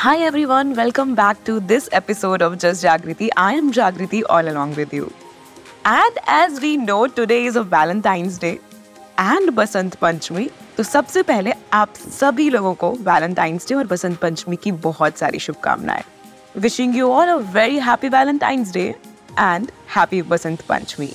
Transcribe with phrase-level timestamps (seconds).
[0.00, 3.28] Hi everyone, welcome back to this episode of Just Jagriti.
[3.36, 5.12] I am Jagriti all along with you.
[5.84, 8.58] And as we know, today is a Valentine's Day
[9.18, 14.56] and Basant Panchami तो सबसे पहले आप सभी लोगों को Valentine's day और बसंत पंचमी
[14.62, 16.02] की बहुत सारी शुभकामनाएं
[16.60, 18.88] wishing you all a very happy Valentine's Day
[19.38, 21.12] and happy Basant Panchami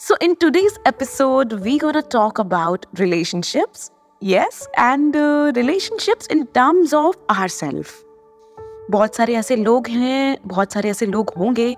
[0.00, 3.90] So, in today's episode, we're going to talk about relationships.
[4.21, 7.91] Yes, and uh, relationships in terms of ourselves.
[8.91, 11.75] बहुत सारे ऐसे लोग हैं बहुत सारे ऐसे लोग होंगे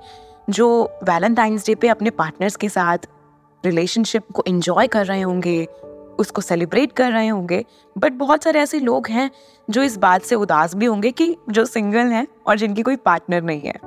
[0.50, 0.68] जो
[1.04, 3.08] वैलेंटाइंस डे पे अपने पार्टनर्स के साथ
[3.64, 5.66] रिलेशनशिप को इन्जॉय कर रहे होंगे
[6.20, 7.64] उसको सेलिब्रेट कर रहे होंगे
[7.96, 9.30] बट बहुत सारे ऐसे लोग हैं
[9.68, 13.42] जो इस बात से उदास भी होंगे कि जो सिंगल हैं और जिनकी कोई पार्टनर
[13.42, 13.80] नहीं है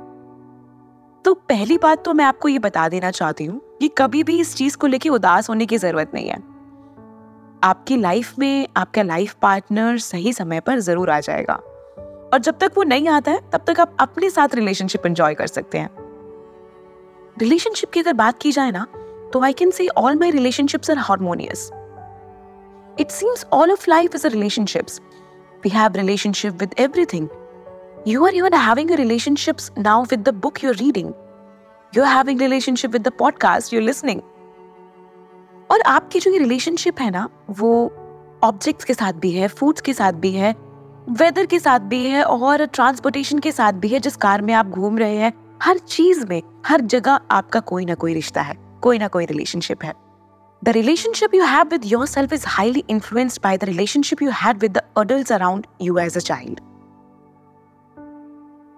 [1.25, 4.55] तो पहली बात तो मैं आपको ये बता देना चाहती हूँ कि कभी भी इस
[4.55, 6.56] चीज़ को लेके उदास होने की ज़रूरत नहीं है
[7.63, 11.53] आपकी लाइफ में आपका लाइफ पार्टनर सही समय पर ज़रूर आ जाएगा।
[12.33, 15.47] और जब तक वो नहीं आता है, तब तक आप अपने साथ रिलेशनशिप एंजॉय कर
[15.47, 15.89] सकते हैं।
[17.39, 18.85] रिलेशनशिप की अगर बात की जाए ना
[19.33, 21.69] तो I can say all my relationships are harmonious
[22.99, 25.01] it seems all of life is a relationships
[25.63, 27.27] we have relationship with everything
[28.07, 31.07] you are even having relationships now with the book you're reading.
[31.93, 34.21] You're having relationship with the podcast you're listening.
[35.69, 37.91] और आपकी जो ये relationship है ना, वो
[38.43, 40.55] objects के साथ भी है फूड्स के साथ भी है
[41.09, 44.69] वेदर के साथ भी है और ट्रांसपोर्टेशन के साथ भी है, जिस कार में आप
[44.69, 45.31] घूम रहे हैं,
[45.63, 49.83] हर चीज़ में, हर जगह आपका कोई ना कोई रिश्ता है, कोई ना कोई रिलेशनशिप
[49.83, 49.93] है।
[50.61, 54.77] The relationship you have with yourself is highly influenced by the relationship you had with
[54.77, 56.59] the adult around you as a child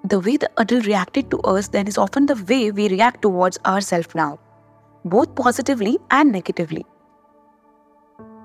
[0.06, 3.60] the way the adult reacted to us then is often the way we react towards
[3.66, 4.36] our self now
[5.10, 6.84] both positively and negatively.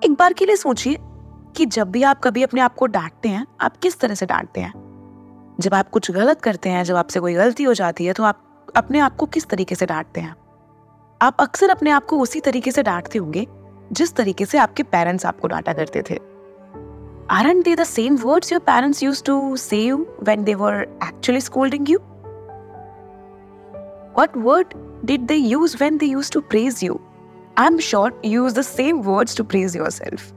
[0.04, 0.96] एक बार के लिए सोचिए
[1.56, 4.60] कि जब भी आप कभी अपने आप को डांटते हैं, आप किस तरह से डांटते
[4.60, 4.72] हैं
[5.60, 8.42] जब आप कुछ गलत करते हैं, जब आपसे कोई गलती हो जाती है तो आप
[8.76, 10.34] अपने आप को किस तरीके से डांटते हैं
[11.22, 13.46] आप अक्सर अपने आप को उसी तरीके से डांटते होंगे,
[13.92, 16.18] जिस तरीके से आपके पेरेंट्स आपको डांटा करते थे
[17.34, 21.40] Aren't they the same words your parents used to say you when they were actually
[21.40, 22.00] scolding you?
[24.18, 24.74] What word
[25.05, 26.99] did they use when they used to praise you?
[27.57, 30.33] I'm sure you use the same words to praise yourself.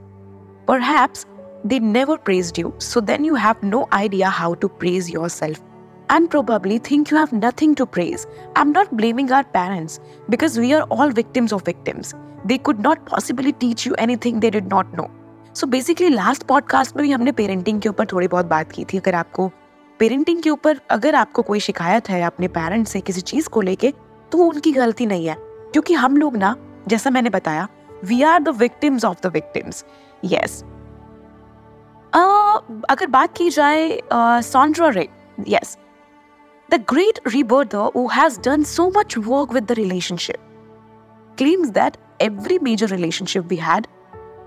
[0.67, 1.25] Perhaps
[1.63, 5.61] they never praised you, so then you have no idea how to praise yourself
[6.09, 8.27] and probably think you have nothing to praise.
[8.55, 9.99] I'm not blaming our parents
[10.29, 12.13] because we are all victims of victims.
[12.45, 15.09] They could not possibly teach you anything they did not know.
[15.55, 18.97] So basically last podcast में भी हमने parenting के ऊपर थोड़ी बहुत बात की थी
[18.97, 19.47] अगर आपको
[19.99, 23.93] पेरेंटिंग के ऊपर अगर आपको कोई शिकायत है अपने पेरेंट्स से किसी चीज को लेके
[24.32, 25.36] तो वो उनकी गलती नहीं है।
[25.72, 26.56] क्योंकि हम लोग ना,
[26.88, 27.68] जैसा मैंने बताया
[28.04, 29.84] we are victims of the victims
[30.24, 30.64] yes
[32.90, 34.00] अगर बात की जाए
[34.42, 35.08] Sondra
[35.48, 35.76] yes
[36.70, 40.36] the great rebirth वो has done so much work with the relationship
[41.38, 43.86] claims that every major relationship we had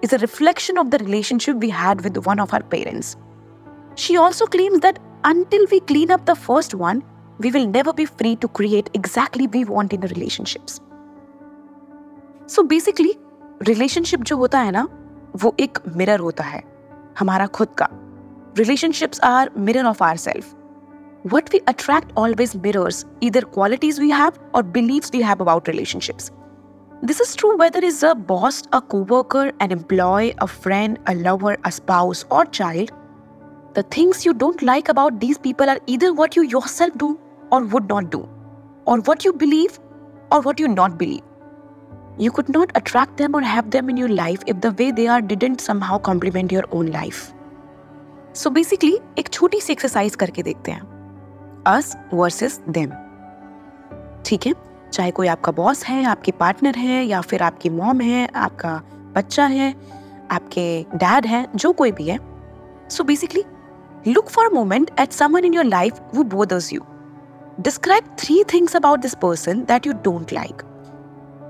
[0.03, 3.17] is a reflection of the relationship we had with one of our parents
[3.97, 7.01] she also claims that until we clean up the first one
[7.40, 10.80] we will never be free to create exactly we want in the relationships.
[12.46, 13.18] So basically,
[13.68, 14.88] relationship जो होता है ना
[15.36, 16.62] वो एक mirror होता है
[17.18, 17.88] हमारा खुद का
[18.58, 20.54] relationships are mirror of ourselves.
[21.32, 26.30] What we attract always mirrors either qualities we have or beliefs we have about relationships.
[27.02, 31.56] This is true whether it's a boss, a co-worker, an employee, a friend, a lover,
[31.64, 32.92] a spouse, or child.
[33.73, 37.17] The things you don't like about these people are either what you yourself do
[37.51, 38.27] or would not do,
[38.85, 39.79] or what you believe
[40.29, 41.21] or what you not believe.
[42.17, 45.07] You could not attract them or have them in your life if the way they
[45.07, 47.21] are didn't somehow complement your own life.
[48.33, 52.91] So basically, एक छोटी सी exercise करके देखते हैं us versus them
[54.25, 54.53] ठीक है
[54.93, 58.75] चाहे कोई आपका बॉस है आपके पार्टनर है या फिर आपकी मॉम है आपका
[59.15, 59.73] बच्चा है
[60.31, 62.19] आपके डैड है जो कोई भी है
[62.89, 63.43] so basically
[64.05, 66.83] Look for a moment at someone in your life who bothers you.
[67.61, 70.63] Describe three things about this person that you don't like,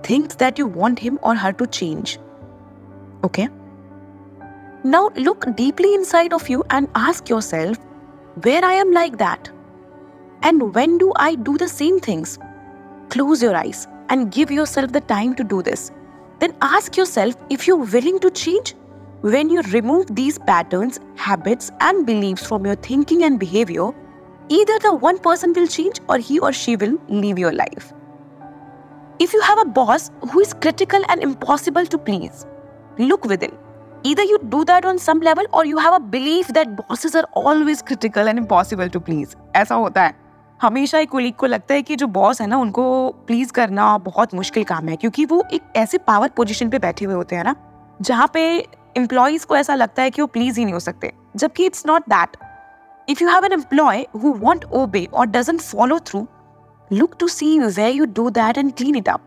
[0.03, 2.19] things that you want him or her to change.
[3.23, 3.47] Okay?
[4.83, 7.77] Now look deeply inside of you and ask yourself
[8.41, 9.49] where I am like that.
[10.41, 12.37] And when do I do the same things?
[13.09, 15.91] Close your eyes and give yourself the time to do this.
[16.39, 18.75] Then ask yourself if you're willing to change
[19.22, 23.90] When you remove these patterns, habits, and beliefs from your thinking and behavior,
[24.48, 27.92] either the one person will change or he or she will leave your life.
[29.18, 32.46] If you have a boss who is critical and impossible to please,
[32.98, 33.52] look within.
[34.04, 37.26] Either you do that on some level or you have a belief that bosses are
[37.32, 39.36] always critical and impossible to please.
[39.56, 40.14] ऐसा होता है
[40.62, 42.84] हमेशा एक colleague को लगता है कि जो बॉस है ना उनको
[43.26, 47.14] प्लीज करना बहुत मुश्किल काम है क्योंकि वो एक ऐसे पावर पोजीशन पे बैठे हुए
[47.14, 47.54] होते हैं ना
[48.01, 48.43] जहाँ पे
[48.97, 52.09] एम्प्लॉयज़ को ऐसा लगता है कि वो प्लीज़ ही नहीं हो सकते जबकि it's not
[52.09, 52.37] that
[53.09, 56.27] if you have an employee who want obey or doesn't follow through
[56.91, 59.21] Look to see where you do that and clean it up.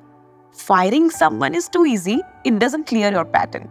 [0.52, 3.70] Firing someone is too easy, it doesn't clear your pattern.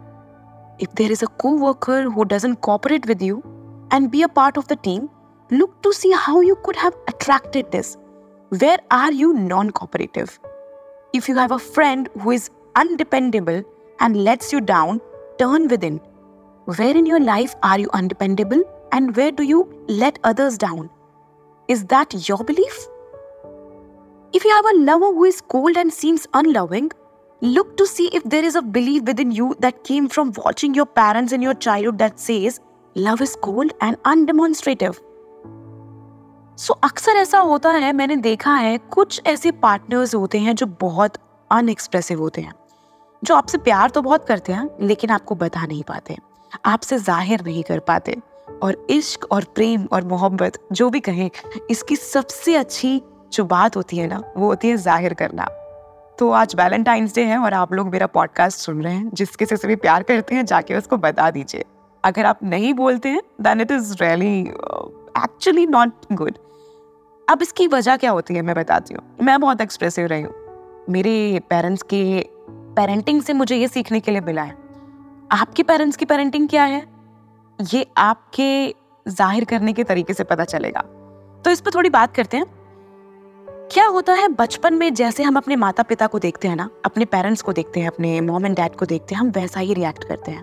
[0.80, 3.36] If there is a co worker who doesn't cooperate with you
[3.92, 5.08] and be a part of the team,
[5.52, 7.96] look to see how you could have attracted this.
[8.48, 10.40] Where are you non cooperative?
[11.12, 13.62] If you have a friend who is undependable
[13.99, 15.01] and lets you down,
[15.37, 15.99] turn within.
[16.65, 20.89] Where in your life are you undependable and where do you let others down?
[21.67, 22.87] Is that your belief?
[24.33, 26.91] If you have a lover who is cold and seems unloving,
[27.41, 30.85] look to see if there is a belief within you that came from watching your
[30.85, 32.59] parents in your childhood that says
[32.95, 34.99] love is cold and undemonstrative.
[36.57, 40.65] So so, अक्सर ऐसा होता है मैंने देखा है कुछ ऐसे partners होते हैं जो
[40.81, 41.13] बहुत
[41.51, 42.53] अनएक्सप्रेसिव होते हैं
[43.24, 46.16] जो आपसे प्यार तो बहुत करते हैं, लेकिन आपको बता नहीं पाते,
[46.66, 48.16] आपसे ज़ाहिर नहीं कर पाते।
[48.62, 51.30] और इश्क और प्रेम और मोहब्बत, जो भी कहें,
[51.70, 53.00] इसकी सबसे अच्छी
[53.32, 55.46] जो बात होती है ना, वो होती है ज़ाहिर करना।
[56.18, 59.56] तो आज वैलेंटाइंस डे है और आप लोग मेरा पॉडकास्ट सुन रहे हैं जिस किसी
[59.56, 61.64] से भी प्यार करते हैं, जाके उसको बता दीजिए।
[62.04, 66.38] अगर आप नहीं बोलते हैं then it is really actually not good
[67.28, 70.34] अब इसकी वजह क्या होती है, मैं बताती हूँ। मैं बहुत एक्सप्रेसिव रही हूँ।
[70.90, 72.02] मेरे पेरेंट्स के
[72.76, 74.56] पेरेंटिंग से मुझे ये सीखने के लिए मिला है।
[75.32, 76.82] आपके पेरेंट्स की पेरेंटिंग क्या है?
[77.58, 78.74] ये आपके
[79.06, 80.80] ज़ाहिर करने के तरीके से पता चलेगा।
[81.44, 82.46] तो इस पर थोड़ी बात करते हैं।
[83.72, 87.04] क्या होता है, बचपन में जैसे हम अपने माता पिता को देखते हैं ना, अपने
[87.04, 90.04] पेरेंट्स को देखते हैं, अपने मॉम एंड डैड को देखते हैं, हम वैसा ही रिएक्ट
[90.04, 90.42] करते हैं।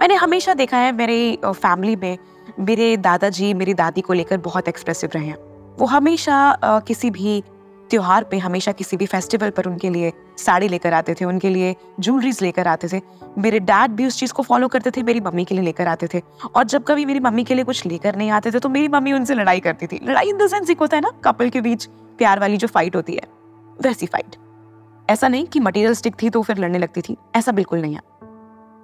[0.00, 2.18] मैंने हमेशा देखा है, मेरे फैमिली में
[2.58, 5.36] मेरे दादाजी, मेरी दादी को लेकर बहुत एक्सप्रेसिव रहे हैं।
[5.78, 7.42] वो हमेशा किसी भी
[7.90, 11.74] त्योहार पे हमेशा किसी भी फेस्टिवल पर उनके लिए साड़ी लेकर आते थे उनके लिए
[12.00, 13.00] ज्वेलरीज लेकर आते थे।
[13.38, 16.08] मेरे डैड भी उस चीज़ को फॉलो करते थे मेरी मम्मी के लिए लेकर आते
[16.14, 16.22] थे।
[16.54, 19.12] और जब कभी मेरी मम्मी के लिए कुछ लेकर नहीं आते थे तो मेरी मम्मी
[19.12, 21.86] उनसे लड़ाई करती थी। लड़ाई इन द सेंस एक होता है ना कपल के बीच
[22.18, 23.26] प्यार वाली जो फाइट होती है
[23.82, 24.36] वैसी फाइट
[25.10, 28.00] ऐसा नहीं कि मटेरियल स्टिक थी तो फिर लड़ने लगती थी ऐसा बिल्कुल नहीं है।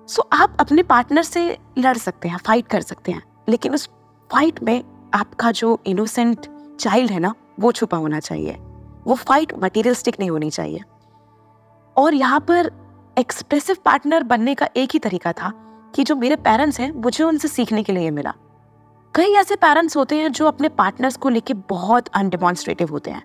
[0.09, 3.89] सो so, आप अपने पार्टनर से लड़ सकते हैं फाइट कर सकते हैं लेकिन उस
[4.31, 4.83] फाइट में
[5.15, 6.47] आपका जो इनोसेंट
[6.81, 8.57] चाइल्ड है ना वो छुपा होना चाहिए।
[9.07, 10.81] वो फाइट मटेरियलिस्टिक नहीं होनी चाहिए।
[11.97, 12.71] और यहाँ पर
[13.17, 15.53] एक्सप्रेसिव पार्टनर बनने का एक ही तरीका था
[15.95, 18.33] कि जो मेरे पेरेंट्स हैं, मुझे उनसे सीखने के लिए मिला।
[19.15, 23.23] कई ऐसे पेरेंट्स होते हैं जो अपने पार्टनर्स को लेके बहुत अनडिमॉन्स्ट्रेटिव होते हैं,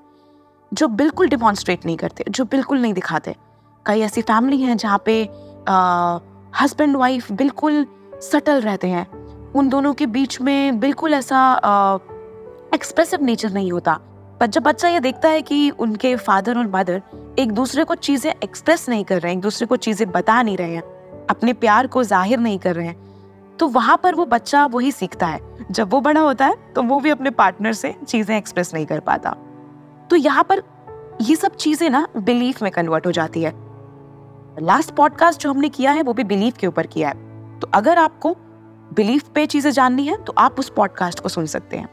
[0.71, 3.35] जो बिल्कुल डिमॉन्स्ट्रेट नहीं करते, जो बिल्कुल नहीं दिखाते।
[3.85, 5.21] कई ऐसी फैमिली हैं जहाँ पे
[6.53, 7.85] हस्बैंड वाइफ बिल्कुल
[8.21, 9.07] सटल रहते हैं।
[9.51, 11.39] उन दोनों के बीच में बिल्कुल ऐसा
[12.73, 13.99] एक्सप्रेसिव नेचर नहीं होता।
[14.39, 17.01] पर जब बच्चा ये देखता है कि उनके फादर और मदर
[17.39, 20.57] एक दूसरे को चीज़ें एक्सप्रेस नहीं कर रहे हैं, एक दूसरे को चीज़ें बता नहीं
[20.57, 20.81] रहे हैं,
[21.29, 23.07] अपने प्यार को ज़ाहिर नहीं कर रहे हैं
[23.59, 25.39] तो वहाँ पर वो बच्चा वही सीखता है।
[25.71, 28.99] जब वो बड़ा होता है तो वो भी अपने पार्टनर से चीज़ें एक्सप्रेस नहीं कर
[29.01, 29.35] पाता।
[30.09, 30.61] तो यहाँ पर
[31.21, 33.53] ये सब चीज़ें ना बिलीफ में कन्वर्ट हो जाती है।
[34.61, 37.97] लास्ट पॉडकास्ट जो हमने किया है, वो भी बिलीफ के ऊपर किया है। तो अगर
[37.97, 38.35] आपको
[38.91, 41.89] बिलीफ पे चीज़ें जाननी है तो आप उस पॉडकास्ट को सुन सकते हैं।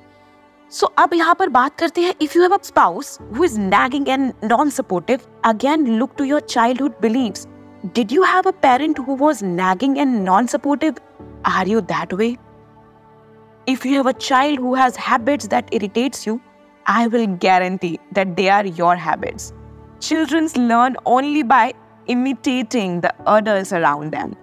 [0.72, 3.58] सो so, अब यहाँ पर बात करते हैं if you have a spouse who is
[3.60, 7.48] nagging and non supportive again look to your childhood beliefs
[7.96, 10.96] did you have a parent who was nagging and non supportive
[11.48, 12.36] are you that way
[13.70, 16.40] if you have a child who has habits that irritates you
[16.86, 19.54] I will guarantee that they are your habits.
[20.00, 21.74] Children learn only by
[22.08, 24.36] imitating the others around them.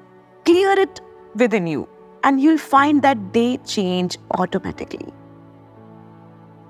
[0.47, 1.01] Clear it
[1.35, 1.89] within you,
[2.23, 5.13] and you'll find that they change automatically.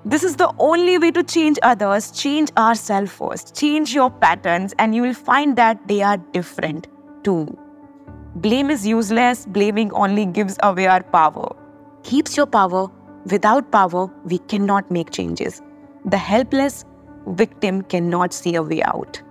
[0.05, 4.95] This is the only way to change others, change ourselves first, change your patterns, and
[4.95, 6.87] you will find that they are different
[7.23, 7.57] too.
[8.35, 11.55] Blame is useless, blaming only gives away our power,
[12.03, 12.89] keeps your power,
[13.25, 15.61] Without power, we cannot make changes.
[16.05, 16.85] The helpless
[17.27, 19.21] victim cannot see a way out.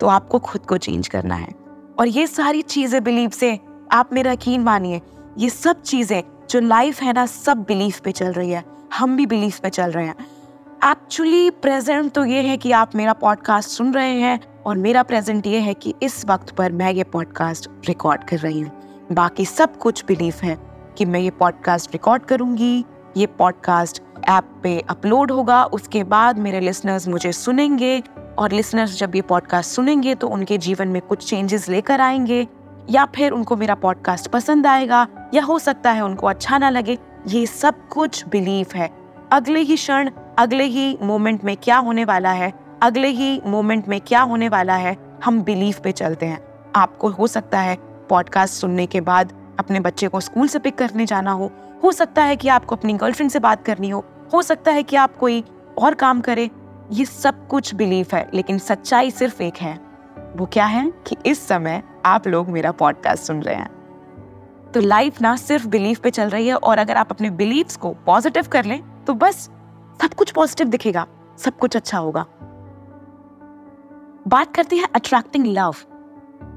[0.00, 1.54] तो आपको खुद को change करना है
[1.98, 3.58] और ये सारी चीजें बिलीव से
[3.92, 5.00] आप मेरा यकीन मानिए
[5.38, 8.64] ये सब चीजें जो लाइफ है ना सब बिलीफ पे चल रही है
[8.97, 10.15] हम भी बिलीफ पे चल रहे हैं।
[10.91, 15.47] एक्चुअली प्रेजेंट तो ये है कि आप मेरा पॉडकास्ट सुन रहे हैं और मेरा प्रेजेंट
[15.47, 18.71] ये है कि इस वक्त पर मैं ये पॉडकास्ट रिकॉर्ड कर रही हूँ।
[19.11, 20.57] बाकी सब कुछ बिलीफ है
[20.97, 22.85] कि मैं ये पॉडकास्ट रिकॉर्ड करूँगी,
[23.17, 28.03] ये पॉडकास्ट ऐप पे अपलोड होगा, उसके बाद मेरे लिसनर्स मुझे सुनेंगे
[28.37, 32.47] और लिसनर्स जब ये पॉडकास्ट सुनेंगे तो उनके जीवन में कुछ चेंजेस लेकर आएँगे
[32.89, 37.12] या फिर उनको मेरा पॉडकास्ट पसंद आएगा या हो सकता है उनको अच्छा ना लगे।
[37.27, 38.89] ये सब कुछ बिलीफ है।
[39.31, 42.53] अगले ही क्षण, अगले ही मोमेंट में क्या होने वाला है?
[42.81, 44.97] अगले ही मोमेंट में क्या होने वाला है?
[45.25, 46.43] हम बिलीफ पे चलते हैं।
[46.75, 47.77] आपको हो सकता है
[48.09, 51.51] पॉडकास्ट सुनने के बाद अपने बच्चे को स्कूल से पिक करने जाना हो।
[51.83, 54.95] हो सकता है कि आपको अपनी गर्लफ्रेंड से बात करनी हो। हो सकता है कि
[54.95, 55.43] आप कोई
[55.81, 56.49] और काम करें।
[56.91, 59.79] ये सब कुछ बिलीफ है, लेकिन सच्चाई सिर्फ़ एक है।
[60.35, 63.72] वो क्या है कि इस समय आप लोग मेरा पॉडकास्ट सुन रहे हैं।
[64.73, 67.93] तो लाइफ ना सिर्फ़ बिलीफ पे चल रही है और अगर आप अपने बिलीव्स को
[68.05, 69.35] पॉजिटिव कर लें तो बस
[69.99, 71.05] सब कुछ पॉजिटिव दिखेगा,
[71.37, 72.25] सब कुछ अच्छा होगा।
[74.27, 75.75] बात करते हैं अट्रैक्टिंग लव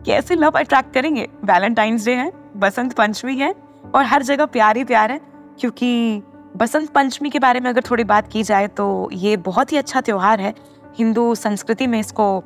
[0.06, 1.28] कैसे लव अट्रैक्ट करेंगे?
[1.44, 3.54] वैलेंटाइंस डे है, बसंत पंचमी है
[3.94, 5.20] और हर जगह प्यार ही प्यार है,
[5.60, 6.22] क्योंकि
[6.56, 10.00] बसंत पंचमी के बारे में अगर थोड़ी बात की जाए तो ये बहुत ही अच्छा
[10.00, 10.54] त्यौहार है।
[10.98, 12.38] हिंदू संस्कृति में इसको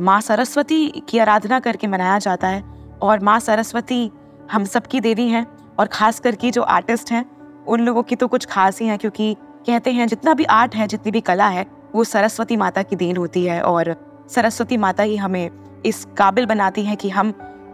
[0.00, 2.62] माँ सरस्वती की आराधना करके मनाया जाता है
[3.02, 4.10] और माँ सरस्वती
[4.50, 5.46] हम सबकी देवी हैं
[5.78, 7.24] और खास करके जो आर्टिस्ट हैं,
[7.66, 9.34] उन लोगों की तो कुछ खास ही है क्योंकि
[9.66, 13.16] कहते हैं जितना भी आर्ट है, जितनी भी कला है, वो सरस्वती माता की देन
[13.16, 13.94] होती है और
[14.30, 15.50] सरस्वती माता ही हमें
[15.86, 17.32] इस काबिल बनाती है कि हम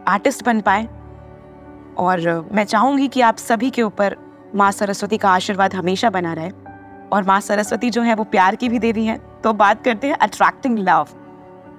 [0.09, 0.89] आर्टिस्ट बन पाए।
[1.99, 4.17] और मैं चाहूँगी कि आप सभी के ऊपर
[4.55, 6.51] माँ सरस्वती का आशीर्वाद हमेशा बना रहे
[7.13, 10.15] और माँ सरस्वती जो है, वो प्यार की भी देवी है। तो बात करते हैं
[10.15, 11.09] attracting love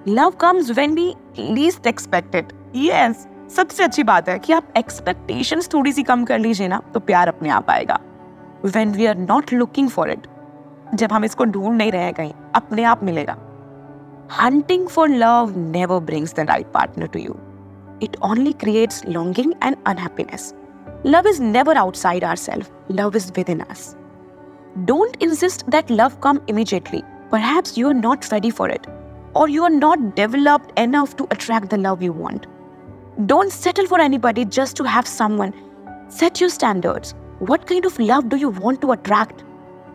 [0.07, 5.91] love comes when be least expected yes सबसे अच्छी बात है कि आप एक्सपेक्टेशंस थोड़ी
[5.93, 7.99] सी कम कर लीजिए ना तो प्यार अपने आप आएगा।
[8.65, 10.27] When we are not looking for it
[10.93, 13.37] जब हम इसको ढूंढ नहीं रहे कहीं, अपने आप मिलेगा।
[14.41, 17.35] Hunting for love never brings the right partner to you
[18.03, 20.53] it only creates longing and unhappiness
[21.05, 23.95] love is never outside our self love is within us
[24.77, 28.87] don't insist that love come immediately perhaps you are not ready for it,
[29.39, 32.47] or you are not developed enough to attract the love you want.
[33.25, 35.53] Don't settle for anybody just to have someone.
[36.07, 37.13] Set your standards.
[37.39, 39.43] What kind of love do you want to attract?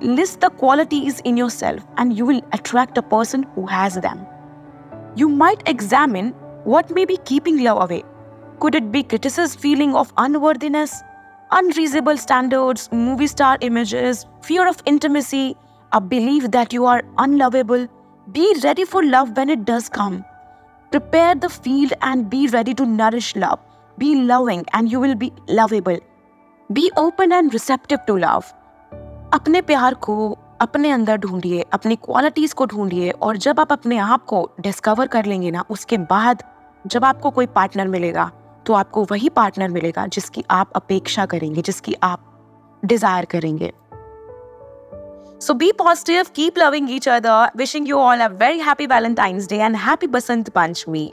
[0.02, 4.26] List the qualities in yourself and you will attract a person who has them.
[5.16, 6.32] You might examine
[6.64, 8.02] what may be keeping love away.
[8.60, 11.02] Could it be criticism, feeling of unworthiness,
[11.50, 15.56] unreasonable standards, movie star images, fear of intimacy,
[15.92, 17.88] a belief that you are unlovable?
[18.32, 20.26] Be ready for love when it does come.
[20.94, 23.58] Prepare the field and be ready to nourish love.
[23.98, 25.96] Be loving and you will be lovable.
[26.70, 28.44] Be open and receptive to love
[29.32, 34.24] अपने प्यार को अपने अंदर ढूंढिए, अपनी qualities को ढूंढिए और जब आप अपने आप
[34.24, 36.42] को डिस्कवर कर लेंगे ना, उसके बाद
[36.86, 38.30] जब आपको कोई पार्टनर मिलेगा
[38.66, 43.72] तो आपको वही पार्टनर मिलेगा जिसकी आप अपेक्षा करेंगे, जिसकी आप डिज़ायर करेंगे
[45.38, 47.50] So be positive, keep loving each other.
[47.54, 51.10] Wishing you all a very happy Valentine's Day and happy Basant Panchami.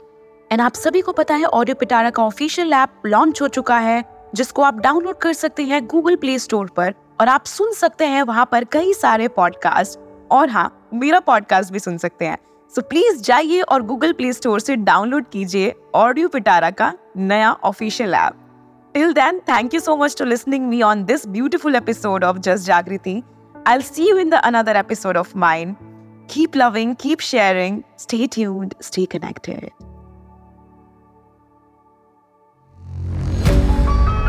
[0.52, 4.02] And आप सभी को पता है ऑडियो पिटारा का ऑफिशियल ऐप लॉन्च हो चुका है
[4.34, 8.22] जिसको आप डाउनलोड कर सकते हैं गूगल प्ले स्टोर पर और आप सुन सकते हैं
[8.22, 9.98] वहाँ पर कई सारे पॉडकास्ट
[10.30, 12.38] और हाँ मेरा पॉडकास्ट भी सुन सकते हैं
[12.74, 18.14] सो प्लीज़ जाइए और गूगल प्ले स्टोर से डाउनलोड कीजिए ऑडियो पिटारा का नया official
[18.14, 18.42] app
[18.94, 22.68] Till then, thank you so much to listening me on this beautiful episode of Just
[22.68, 23.22] Jagriti.
[23.65, 25.75] I'll see you in the another episode of mine.
[26.27, 29.71] Keep loving, keep sharing, stay tuned, stay connected.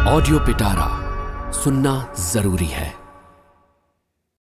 [0.09, 0.87] Audio पिटारा
[1.53, 1.93] सुनना
[2.33, 3.02] जरूरी है